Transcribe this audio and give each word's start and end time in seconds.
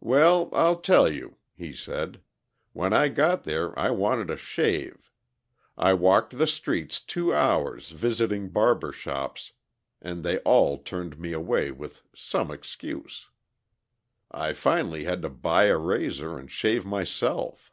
"Well, 0.00 0.50
I'll 0.52 0.78
tell 0.78 1.10
you," 1.10 1.38
he 1.52 1.72
said, 1.72 2.20
"when 2.74 2.92
I 2.92 3.08
got 3.08 3.42
there 3.42 3.76
I 3.76 3.90
wanted 3.90 4.30
a 4.30 4.36
shave; 4.36 5.10
I 5.76 5.94
walked 5.94 6.38
the 6.38 6.46
streets 6.46 7.00
two 7.00 7.34
hours 7.34 7.90
visiting 7.90 8.50
barber 8.50 8.92
shops, 8.92 9.54
and 10.00 10.22
they 10.22 10.38
all 10.46 10.78
turned 10.78 11.18
me 11.18 11.32
away 11.32 11.72
with 11.72 12.04
some 12.14 12.52
excuse. 12.52 13.30
I 14.30 14.52
finally 14.52 15.02
had 15.06 15.22
to 15.22 15.28
buy 15.28 15.64
a 15.64 15.76
razor 15.76 16.38
and 16.38 16.48
shave 16.48 16.86
myself! 16.86 17.72